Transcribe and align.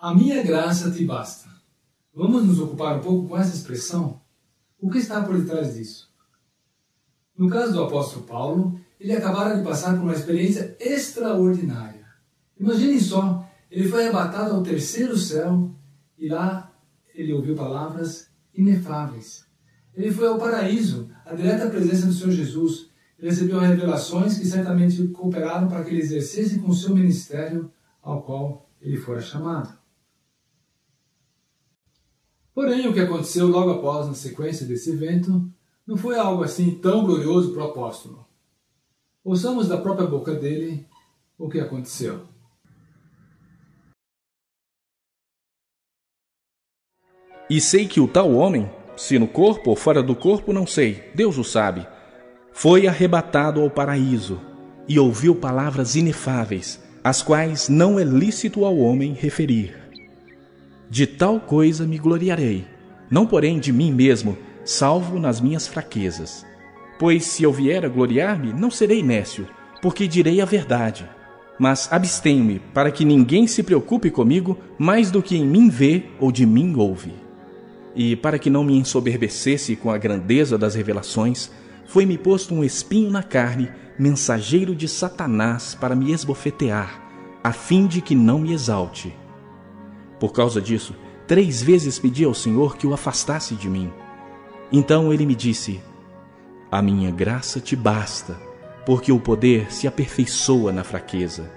A 0.00 0.14
minha 0.14 0.44
graça 0.44 0.92
te 0.92 1.04
basta. 1.04 1.50
Vamos 2.14 2.44
nos 2.46 2.60
ocupar 2.60 2.98
um 2.98 3.00
pouco 3.00 3.30
com 3.30 3.36
essa 3.36 3.56
expressão? 3.56 4.20
O 4.80 4.88
que 4.88 4.98
está 4.98 5.24
por 5.24 5.36
detrás 5.36 5.74
disso? 5.74 6.08
No 7.36 7.50
caso 7.50 7.72
do 7.72 7.82
apóstolo 7.82 8.24
Paulo, 8.24 8.80
ele 9.00 9.12
acabara 9.12 9.56
de 9.56 9.64
passar 9.64 9.96
por 9.96 10.04
uma 10.04 10.14
experiência 10.14 10.76
extraordinária. 10.78 12.06
Imaginem 12.60 13.00
só, 13.00 13.44
ele 13.68 13.88
foi 13.88 14.04
arrebatado 14.04 14.54
ao 14.54 14.62
terceiro 14.62 15.18
céu 15.18 15.74
e 16.16 16.28
lá 16.28 16.72
ele 17.12 17.32
ouviu 17.32 17.56
palavras 17.56 18.30
inefáveis. 18.54 19.46
Ele 19.96 20.12
foi 20.12 20.28
ao 20.28 20.38
paraíso, 20.38 21.10
à 21.26 21.34
direta 21.34 21.68
presença 21.68 22.06
do 22.06 22.12
Senhor 22.12 22.30
Jesus. 22.30 22.88
Ele 23.18 23.30
recebeu 23.30 23.58
revelações 23.58 24.38
que 24.38 24.46
certamente 24.46 25.08
cooperaram 25.08 25.66
para 25.66 25.82
que 25.82 25.90
ele 25.90 26.02
exercesse 26.02 26.60
com 26.60 26.68
o 26.68 26.74
seu 26.74 26.94
ministério 26.94 27.68
ao 28.00 28.22
qual 28.22 28.70
ele 28.80 28.96
fora 28.96 29.20
chamado. 29.20 29.77
Porém, 32.58 32.88
o 32.88 32.92
que 32.92 32.98
aconteceu 32.98 33.46
logo 33.46 33.70
após, 33.70 34.08
na 34.08 34.14
sequência 34.14 34.66
desse 34.66 34.90
evento, 34.90 35.48
não 35.86 35.96
foi 35.96 36.18
algo 36.18 36.42
assim 36.42 36.72
tão 36.72 37.04
glorioso 37.04 37.52
para 37.52 37.62
o 37.62 37.70
apóstolo. 37.70 38.26
Ouçamos 39.22 39.68
da 39.68 39.76
própria 39.76 40.08
boca 40.08 40.34
dele 40.34 40.84
o 41.38 41.48
que 41.48 41.60
aconteceu. 41.60 42.22
E 47.48 47.60
sei 47.60 47.86
que 47.86 48.00
o 48.00 48.08
tal 48.08 48.34
homem, 48.34 48.68
se 48.96 49.20
no 49.20 49.28
corpo 49.28 49.70
ou 49.70 49.76
fora 49.76 50.02
do 50.02 50.16
corpo, 50.16 50.52
não 50.52 50.66
sei, 50.66 51.12
Deus 51.14 51.38
o 51.38 51.44
sabe, 51.44 51.86
foi 52.50 52.88
arrebatado 52.88 53.60
ao 53.60 53.70
paraíso 53.70 54.40
e 54.88 54.98
ouviu 54.98 55.36
palavras 55.36 55.94
inefáveis, 55.94 56.82
as 57.04 57.22
quais 57.22 57.68
não 57.68 58.00
é 58.00 58.02
lícito 58.02 58.64
ao 58.64 58.76
homem 58.78 59.12
referir. 59.12 59.87
De 60.90 61.06
tal 61.06 61.38
coisa 61.38 61.86
me 61.86 61.98
gloriarei, 61.98 62.64
não 63.10 63.26
porém 63.26 63.58
de 63.58 63.72
mim 63.72 63.92
mesmo, 63.92 64.38
salvo 64.64 65.18
nas 65.18 65.38
minhas 65.38 65.66
fraquezas. 65.66 66.46
Pois 66.98 67.26
se 67.26 67.42
eu 67.42 67.52
vier 67.52 67.84
a 67.84 67.88
gloriar-me, 67.88 68.52
não 68.54 68.70
serei 68.70 69.02
nécio, 69.02 69.46
porque 69.82 70.08
direi 70.08 70.40
a 70.40 70.46
verdade. 70.46 71.08
Mas 71.58 71.92
abstenho-me, 71.92 72.58
para 72.72 72.90
que 72.90 73.04
ninguém 73.04 73.46
se 73.46 73.62
preocupe 73.62 74.10
comigo 74.10 74.58
mais 74.78 75.10
do 75.10 75.22
que 75.22 75.36
em 75.36 75.44
mim 75.44 75.68
vê 75.68 76.04
ou 76.18 76.32
de 76.32 76.46
mim 76.46 76.74
ouve. 76.74 77.12
E 77.94 78.16
para 78.16 78.38
que 78.38 78.48
não 78.48 78.64
me 78.64 78.76
ensoberbecesse 78.76 79.76
com 79.76 79.90
a 79.90 79.98
grandeza 79.98 80.56
das 80.56 80.74
revelações, 80.74 81.50
foi-me 81.84 82.16
posto 82.16 82.54
um 82.54 82.64
espinho 82.64 83.10
na 83.10 83.22
carne, 83.22 83.70
mensageiro 83.98 84.74
de 84.74 84.88
Satanás 84.88 85.76
para 85.78 85.96
me 85.96 86.12
esbofetear, 86.12 87.02
a 87.42 87.52
fim 87.52 87.86
de 87.86 88.00
que 88.00 88.14
não 88.14 88.38
me 88.38 88.52
exalte. 88.52 89.12
Por 90.18 90.32
causa 90.32 90.60
disso, 90.60 90.94
três 91.26 91.62
vezes 91.62 91.98
pedi 91.98 92.24
ao 92.24 92.34
Senhor 92.34 92.76
que 92.76 92.86
o 92.86 92.92
afastasse 92.92 93.54
de 93.54 93.68
mim. 93.68 93.92
Então 94.72 95.12
ele 95.12 95.24
me 95.24 95.34
disse: 95.34 95.80
A 96.70 96.82
minha 96.82 97.10
graça 97.10 97.60
te 97.60 97.76
basta, 97.76 98.34
porque 98.84 99.12
o 99.12 99.20
poder 99.20 99.72
se 99.72 99.86
aperfeiçoa 99.86 100.72
na 100.72 100.82
fraqueza. 100.82 101.50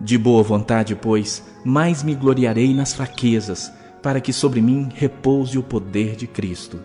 De 0.00 0.16
boa 0.16 0.42
vontade, 0.42 0.94
pois, 0.94 1.44
mais 1.64 2.02
me 2.02 2.14
gloriarei 2.14 2.74
nas 2.74 2.92
fraquezas, 2.92 3.72
para 4.02 4.20
que 4.20 4.32
sobre 4.32 4.60
mim 4.60 4.88
repouse 4.94 5.58
o 5.58 5.62
poder 5.62 6.16
de 6.16 6.26
Cristo. 6.26 6.80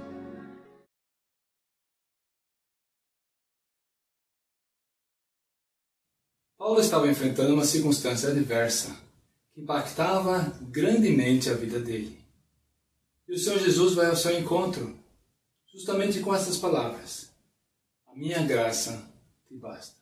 Paulo 6.58 6.80
estava 6.80 7.08
enfrentando 7.08 7.54
uma 7.54 7.64
circunstância 7.64 8.30
adversa 8.30 9.07
impactava 9.58 10.54
grandemente 10.62 11.50
a 11.50 11.54
vida 11.54 11.80
dele. 11.80 12.18
E 13.28 13.34
o 13.34 13.40
Senhor 13.40 13.60
Jesus 13.60 13.96
vai 13.96 14.06
ao 14.06 14.16
seu 14.16 14.40
encontro, 14.40 14.96
justamente 15.74 16.20
com 16.20 16.34
essas 16.34 16.58
palavras: 16.58 17.32
A 18.06 18.16
minha 18.16 18.42
graça 18.44 19.04
te 19.48 19.56
basta. 19.56 19.98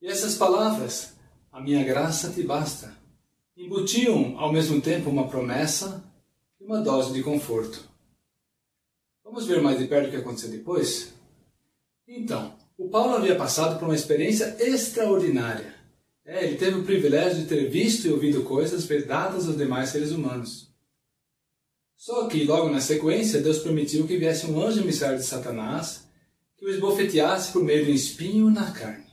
E 0.00 0.06
essas 0.06 0.36
palavras, 0.36 1.14
a 1.50 1.60
minha 1.60 1.84
graça 1.84 2.30
te 2.30 2.42
basta, 2.42 2.96
embutiam 3.56 4.38
ao 4.38 4.52
mesmo 4.52 4.80
tempo 4.80 5.10
uma 5.10 5.28
promessa 5.28 6.04
e 6.60 6.64
uma 6.64 6.80
dose 6.80 7.12
de 7.12 7.22
conforto. 7.22 7.86
Vamos 9.24 9.44
ver 9.44 9.60
mais 9.60 9.78
de 9.78 9.88
perto 9.88 10.06
o 10.06 10.10
que 10.10 10.16
aconteceu 10.16 10.50
depois? 10.50 11.12
Então, 12.06 12.56
o 12.78 12.88
Paulo 12.88 13.16
havia 13.16 13.36
passado 13.36 13.78
por 13.78 13.86
uma 13.86 13.94
experiência 13.94 14.56
extraordinária 14.60 15.77
é, 16.28 16.44
ele 16.44 16.58
teve 16.58 16.78
o 16.78 16.84
privilégio 16.84 17.40
de 17.40 17.48
ter 17.48 17.70
visto 17.70 18.06
e 18.06 18.12
ouvido 18.12 18.42
coisas 18.42 18.84
vedadas 18.84 19.48
aos 19.48 19.56
demais 19.56 19.88
seres 19.88 20.10
humanos. 20.10 20.70
Só 21.96 22.28
que, 22.28 22.44
logo 22.44 22.68
na 22.68 22.82
sequência, 22.82 23.40
Deus 23.40 23.60
permitiu 23.60 24.06
que 24.06 24.18
viesse 24.18 24.44
um 24.44 24.60
anjo 24.60 24.82
emissário 24.82 25.16
de 25.16 25.24
Satanás 25.24 26.06
que 26.54 26.66
o 26.66 26.68
esbofeteasse 26.68 27.50
por 27.50 27.64
meio 27.64 27.86
de 27.86 27.92
um 27.92 27.94
espinho 27.94 28.50
na 28.50 28.70
carne. 28.72 29.06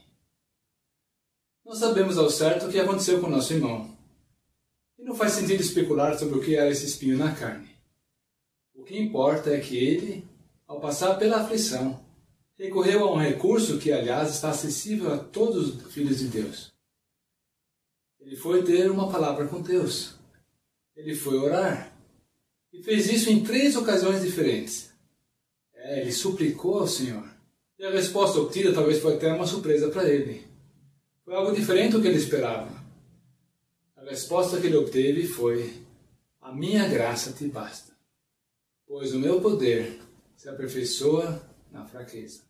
Não 1.64 1.74
sabemos 1.74 2.18
ao 2.18 2.28
certo 2.28 2.66
o 2.66 2.70
que 2.70 2.78
aconteceu 2.78 3.18
com 3.18 3.30
nosso 3.30 3.54
irmão. 3.54 3.96
E 4.98 5.02
não 5.02 5.14
faz 5.14 5.32
sentido 5.32 5.62
especular 5.62 6.18
sobre 6.18 6.38
o 6.38 6.42
que 6.42 6.54
era 6.54 6.70
esse 6.70 6.84
espinho 6.84 7.16
na 7.16 7.34
carne. 7.34 7.70
O 8.74 8.84
que 8.84 8.98
importa 8.98 9.50
é 9.54 9.60
que 9.60 9.74
ele, 9.74 10.28
ao 10.66 10.80
passar 10.80 11.14
pela 11.14 11.38
aflição, 11.38 11.98
recorreu 12.58 13.04
a 13.04 13.12
um 13.14 13.18
recurso 13.18 13.78
que, 13.78 13.90
aliás, 13.90 14.34
está 14.34 14.50
acessível 14.50 15.14
a 15.14 15.18
todos 15.18 15.76
os 15.76 15.92
filhos 15.94 16.18
de 16.18 16.28
Deus 16.28 16.75
ele 18.26 18.34
foi 18.34 18.64
ter 18.64 18.90
uma 18.90 19.08
palavra 19.08 19.46
com 19.46 19.62
Deus. 19.62 20.16
Ele 20.96 21.14
foi 21.14 21.38
orar. 21.38 21.96
E 22.72 22.82
fez 22.82 23.08
isso 23.08 23.30
em 23.30 23.44
três 23.44 23.76
ocasiões 23.76 24.20
diferentes. 24.20 24.90
É, 25.72 26.00
ele 26.00 26.10
suplicou 26.10 26.80
ao 26.80 26.88
Senhor. 26.88 27.24
E 27.78 27.84
a 27.84 27.90
resposta 27.90 28.40
obtida 28.40 28.74
talvez 28.74 28.98
foi 28.98 29.14
até 29.14 29.32
uma 29.32 29.46
surpresa 29.46 29.90
para 29.90 30.08
ele. 30.08 30.44
Foi 31.24 31.36
algo 31.36 31.54
diferente 31.54 31.92
do 31.92 32.02
que 32.02 32.08
ele 32.08 32.18
esperava. 32.18 32.84
A 33.94 34.02
resposta 34.02 34.60
que 34.60 34.66
ele 34.66 34.76
obteve 34.76 35.28
foi: 35.28 35.72
A 36.40 36.52
minha 36.52 36.88
graça 36.88 37.32
te 37.32 37.46
basta, 37.46 37.92
pois 38.88 39.14
o 39.14 39.20
meu 39.20 39.40
poder 39.40 40.00
se 40.34 40.48
aperfeiçoa 40.48 41.48
na 41.70 41.86
fraqueza. 41.86 42.40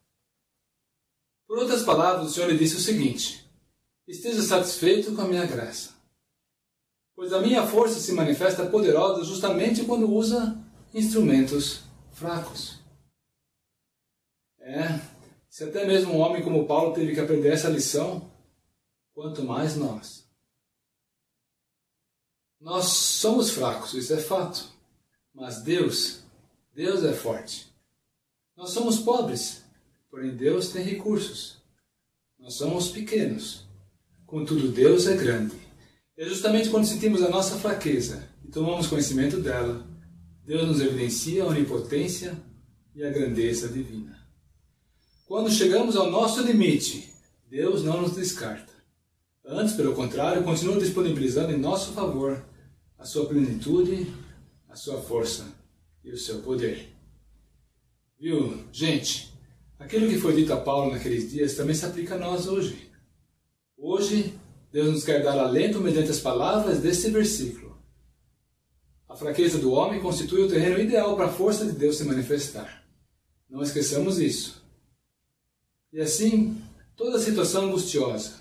Por 1.46 1.58
outras 1.58 1.82
palavras, 1.82 2.30
o 2.30 2.32
Senhor 2.32 2.50
lhe 2.50 2.58
disse 2.58 2.76
o 2.76 2.80
seguinte: 2.80 3.45
esteja 4.06 4.42
satisfeito 4.42 5.14
com 5.14 5.22
a 5.22 5.28
minha 5.28 5.46
graça. 5.46 5.94
Pois 7.14 7.32
a 7.32 7.40
minha 7.40 7.66
força 7.66 7.98
se 7.98 8.12
manifesta 8.12 8.66
poderosa 8.66 9.24
justamente 9.24 9.84
quando 9.84 10.10
usa 10.10 10.56
instrumentos 10.92 11.80
fracos. 12.12 12.78
É, 14.58 15.00
se 15.48 15.64
até 15.64 15.86
mesmo 15.86 16.14
um 16.14 16.18
homem 16.18 16.42
como 16.42 16.66
Paulo 16.66 16.92
teve 16.92 17.14
que 17.14 17.20
aprender 17.20 17.48
essa 17.48 17.68
lição, 17.68 18.30
quanto 19.14 19.42
mais 19.42 19.76
nós. 19.76 20.26
Nós 22.60 22.86
somos 22.86 23.50
fracos, 23.50 23.94
isso 23.94 24.12
é 24.12 24.18
fato. 24.18 24.68
Mas 25.32 25.62
Deus, 25.62 26.24
Deus 26.72 27.04
é 27.04 27.12
forte. 27.12 27.72
Nós 28.56 28.70
somos 28.70 28.98
pobres, 28.98 29.62
porém 30.10 30.34
Deus 30.34 30.70
tem 30.70 30.82
recursos. 30.82 31.62
Nós 32.38 32.54
somos 32.54 32.88
pequenos, 32.88 33.65
Contudo, 34.26 34.68
Deus 34.68 35.06
é 35.06 35.16
grande. 35.16 35.54
É 36.16 36.24
justamente 36.24 36.68
quando 36.68 36.86
sentimos 36.86 37.22
a 37.22 37.28
nossa 37.28 37.56
fraqueza 37.56 38.28
e 38.44 38.48
tomamos 38.48 38.88
conhecimento 38.88 39.38
dela, 39.38 39.86
Deus 40.44 40.66
nos 40.66 40.80
evidencia 40.80 41.44
a 41.44 41.46
onipotência 41.46 42.36
e 42.94 43.04
a 43.04 43.10
grandeza 43.10 43.68
divina. 43.68 44.18
Quando 45.26 45.50
chegamos 45.50 45.96
ao 45.96 46.10
nosso 46.10 46.42
limite, 46.42 47.12
Deus 47.48 47.84
não 47.84 48.02
nos 48.02 48.16
descarta. 48.16 48.72
Antes, 49.44 49.74
pelo 49.74 49.94
contrário, 49.94 50.42
continua 50.42 50.78
disponibilizando 50.78 51.52
em 51.52 51.58
nosso 51.58 51.92
favor 51.92 52.44
a 52.98 53.04
sua 53.04 53.26
plenitude, 53.26 54.12
a 54.68 54.74
sua 54.74 55.00
força 55.00 55.46
e 56.02 56.10
o 56.10 56.18
seu 56.18 56.40
poder. 56.42 56.88
Viu, 58.18 58.64
gente? 58.72 59.32
Aquilo 59.78 60.08
que 60.08 60.18
foi 60.18 60.34
dito 60.34 60.52
a 60.52 60.56
Paulo 60.56 60.92
naqueles 60.92 61.30
dias 61.30 61.54
também 61.54 61.74
se 61.74 61.84
aplica 61.84 62.14
a 62.14 62.18
nós 62.18 62.48
hoje. 62.48 62.90
Hoje, 63.78 64.34
Deus 64.72 64.90
nos 64.90 65.04
quer 65.04 65.22
dar 65.22 65.38
alento 65.38 65.80
mediante 65.80 66.10
as 66.10 66.20
palavras 66.20 66.80
deste 66.80 67.10
versículo. 67.10 67.76
A 69.08 69.14
fraqueza 69.14 69.58
do 69.58 69.70
homem 69.70 70.00
constitui 70.00 70.42
o 70.42 70.48
terreno 70.48 70.78
ideal 70.78 71.14
para 71.14 71.26
a 71.26 71.32
força 71.32 71.64
de 71.64 71.72
Deus 71.72 71.96
se 71.96 72.04
manifestar. 72.04 72.84
Não 73.48 73.62
esqueçamos 73.62 74.18
isso. 74.18 74.64
E 75.92 76.00
assim, 76.00 76.60
toda 76.96 77.18
situação 77.18 77.66
angustiosa, 77.66 78.34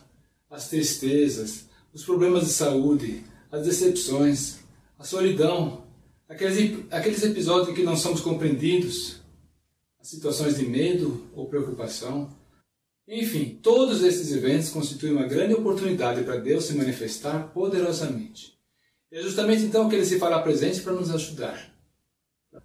as 0.50 0.70
tristezas, 0.70 1.66
os 1.94 2.04
problemas 2.04 2.46
de 2.46 2.50
saúde, 2.50 3.24
as 3.52 3.66
decepções, 3.66 4.58
a 4.98 5.04
solidão, 5.04 5.86
aqueles, 6.28 6.86
aqueles 6.92 7.24
episódios 7.24 7.70
em 7.70 7.74
que 7.74 7.84
não 7.84 7.96
somos 7.96 8.22
compreendidos, 8.22 9.22
as 10.00 10.08
situações 10.08 10.58
de 10.58 10.66
medo 10.66 11.26
ou 11.34 11.48
preocupação, 11.48 12.30
enfim, 13.08 13.60
todos 13.62 14.04
esses 14.04 14.32
eventos 14.32 14.70
constituem 14.70 15.14
uma 15.14 15.28
grande 15.28 15.54
oportunidade 15.54 16.24
para 16.24 16.38
Deus 16.38 16.66
se 16.66 16.74
manifestar 16.74 17.52
poderosamente. 17.54 18.58
E 19.12 19.18
é 19.18 19.22
justamente 19.22 19.64
então 19.64 19.88
que 19.88 19.96
ele 19.96 20.06
se 20.06 20.18
fará 20.18 20.40
presente 20.40 20.82
para 20.82 20.94
nos 20.94 21.14
ajudar, 21.14 21.72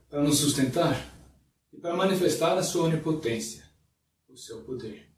para 0.09 0.23
nos 0.23 0.39
sustentar 0.39 1.15
e 1.73 1.79
para 1.79 1.95
manifestar 1.95 2.57
a 2.57 2.63
sua 2.63 2.85
onipotência, 2.85 3.65
o 4.29 4.37
seu 4.37 4.63
poder. 4.63 5.11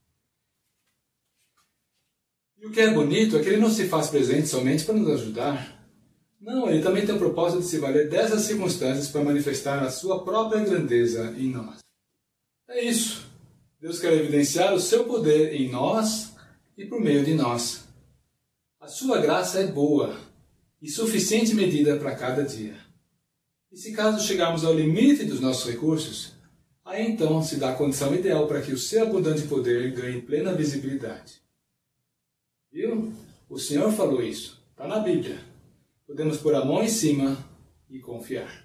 E 2.59 2.67
o 2.67 2.71
que 2.73 2.81
é 2.81 2.93
bonito 2.93 3.37
é 3.37 3.43
que 3.43 3.49
ele 3.49 3.61
não 3.61 3.71
se 3.71 3.89
faz 3.89 4.09
presente 4.09 4.49
somente 4.49 4.85
para 4.85 4.95
nos 4.95 5.11
ajudar. 5.21 5.89
Não, 6.41 6.69
ele 6.69 6.83
também 6.83 7.07
tem 7.07 7.15
o 7.15 7.19
propósito 7.19 7.61
de 7.61 7.69
se 7.69 7.79
valer 7.79 8.09
dessas 8.09 8.43
circunstâncias 8.43 9.09
para 9.09 9.23
manifestar 9.23 9.83
a 9.83 9.91
sua 9.91 10.25
própria 10.25 10.65
grandeza 10.65 11.33
em 11.39 11.49
nós. 11.49 11.79
É 12.69 12.85
isso. 12.85 13.22
Deus 13.83 13.99
quer 13.99 14.13
evidenciar 14.13 14.73
o 14.73 14.79
seu 14.79 15.07
poder 15.07 15.61
em 15.61 15.69
nós 15.69 16.37
e 16.79 16.87
por 16.87 17.01
meio 17.01 17.25
de 17.25 17.35
nós. 17.35 17.89
A 18.79 18.87
sua 18.87 19.21
graça 19.21 19.59
é 19.59 19.67
boa 19.67 20.17
e 20.81 20.89
suficiente 20.89 21.53
medida 21.53 21.97
para 21.97 22.15
cada 22.15 22.45
dia. 22.45 22.77
E 23.73 23.77
se 23.77 23.93
caso 23.93 24.25
chegarmos 24.25 24.65
ao 24.65 24.73
limite 24.73 25.25
dos 25.25 25.41
nossos 25.41 25.69
recursos, 25.69 26.33
aí 26.85 27.11
então 27.11 27.43
se 27.43 27.57
dá 27.57 27.71
a 27.71 27.75
condição 27.75 28.15
ideal 28.15 28.47
para 28.47 28.63
que 28.63 28.73
o 28.73 28.79
seu 28.79 29.03
abundante 29.03 29.49
poder 29.49 29.91
ganhe 29.91 30.23
plena 30.23 30.55
visibilidade. 30.55 31.43
Viu? 32.71 33.13
O 33.49 33.59
Senhor 33.59 33.91
falou 33.91 34.23
isso. 34.23 34.63
Está 34.71 34.87
na 34.87 35.01
Bíblia. 35.01 35.41
Podemos 36.07 36.37
pôr 36.37 36.55
a 36.55 36.65
mão 36.65 36.85
em 36.85 36.89
cima 36.89 37.37
e 37.91 37.99
confiar. 37.99 38.62